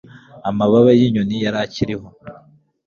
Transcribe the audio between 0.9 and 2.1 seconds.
y'inyoni yari akiriho